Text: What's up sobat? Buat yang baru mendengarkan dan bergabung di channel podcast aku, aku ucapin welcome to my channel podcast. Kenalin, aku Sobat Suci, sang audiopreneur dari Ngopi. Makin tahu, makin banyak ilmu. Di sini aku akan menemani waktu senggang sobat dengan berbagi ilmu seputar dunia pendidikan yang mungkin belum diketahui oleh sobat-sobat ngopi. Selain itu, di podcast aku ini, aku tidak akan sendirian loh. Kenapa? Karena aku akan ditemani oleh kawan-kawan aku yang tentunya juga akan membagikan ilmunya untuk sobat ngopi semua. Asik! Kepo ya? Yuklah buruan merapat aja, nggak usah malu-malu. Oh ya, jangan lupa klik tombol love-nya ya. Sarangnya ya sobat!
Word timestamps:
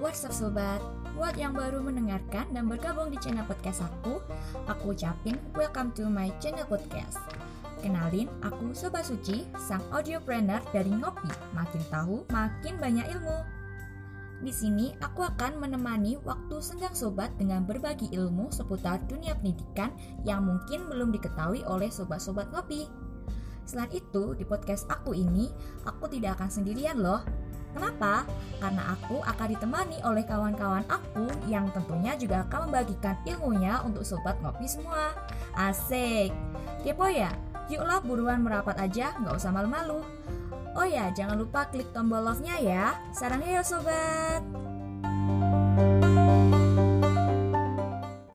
What's 0.00 0.24
up 0.24 0.32
sobat? 0.32 0.80
Buat 1.12 1.36
yang 1.36 1.52
baru 1.52 1.84
mendengarkan 1.84 2.48
dan 2.56 2.72
bergabung 2.72 3.12
di 3.12 3.20
channel 3.20 3.44
podcast 3.44 3.84
aku, 3.84 4.24
aku 4.64 4.96
ucapin 4.96 5.36
welcome 5.52 5.92
to 5.92 6.08
my 6.08 6.32
channel 6.40 6.64
podcast. 6.64 7.20
Kenalin, 7.84 8.24
aku 8.40 8.72
Sobat 8.72 9.04
Suci, 9.04 9.44
sang 9.60 9.84
audiopreneur 9.92 10.64
dari 10.72 10.88
Ngopi. 10.88 11.28
Makin 11.52 11.84
tahu, 11.92 12.24
makin 12.32 12.80
banyak 12.80 13.12
ilmu. 13.12 13.44
Di 14.40 14.48
sini 14.48 14.96
aku 15.04 15.20
akan 15.20 15.60
menemani 15.60 16.16
waktu 16.24 16.56
senggang 16.64 16.96
sobat 16.96 17.36
dengan 17.36 17.68
berbagi 17.68 18.08
ilmu 18.08 18.48
seputar 18.48 19.04
dunia 19.04 19.36
pendidikan 19.36 19.92
yang 20.24 20.48
mungkin 20.48 20.88
belum 20.88 21.12
diketahui 21.12 21.60
oleh 21.68 21.92
sobat-sobat 21.92 22.48
ngopi. 22.56 22.88
Selain 23.68 23.92
itu, 23.92 24.32
di 24.32 24.48
podcast 24.48 24.88
aku 24.88 25.12
ini, 25.12 25.52
aku 25.84 26.08
tidak 26.08 26.40
akan 26.40 26.48
sendirian 26.48 26.96
loh. 27.04 27.20
Kenapa? 27.70 28.26
Karena 28.58 28.92
aku 28.92 29.22
akan 29.22 29.46
ditemani 29.56 29.98
oleh 30.04 30.24
kawan-kawan 30.26 30.84
aku 30.90 31.26
yang 31.46 31.70
tentunya 31.70 32.18
juga 32.18 32.44
akan 32.48 32.68
membagikan 32.68 33.16
ilmunya 33.24 33.80
untuk 33.86 34.02
sobat 34.04 34.36
ngopi 34.42 34.66
semua. 34.66 35.14
Asik! 35.54 36.34
Kepo 36.82 37.06
ya? 37.06 37.30
Yuklah 37.70 38.02
buruan 38.02 38.42
merapat 38.42 38.76
aja, 38.82 39.14
nggak 39.22 39.38
usah 39.38 39.54
malu-malu. 39.54 40.02
Oh 40.74 40.86
ya, 40.86 41.10
jangan 41.14 41.38
lupa 41.38 41.66
klik 41.70 41.90
tombol 41.94 42.22
love-nya 42.22 42.58
ya. 42.62 42.98
Sarangnya 43.14 43.58
ya 43.58 43.62
sobat! 43.62 44.42